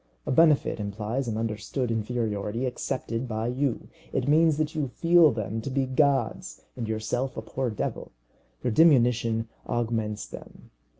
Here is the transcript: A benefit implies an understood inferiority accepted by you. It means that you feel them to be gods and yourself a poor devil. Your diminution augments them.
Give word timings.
A 0.25 0.31
benefit 0.31 0.79
implies 0.79 1.27
an 1.27 1.37
understood 1.37 1.91
inferiority 1.91 2.65
accepted 2.65 3.27
by 3.27 3.45
you. 3.45 3.87
It 4.11 4.27
means 4.27 4.57
that 4.57 4.73
you 4.73 4.87
feel 4.87 5.31
them 5.31 5.61
to 5.61 5.69
be 5.69 5.85
gods 5.85 6.63
and 6.75 6.87
yourself 6.87 7.37
a 7.37 7.41
poor 7.43 7.69
devil. 7.69 8.11
Your 8.63 8.71
diminution 8.71 9.47
augments 9.67 10.25
them. 10.25 10.71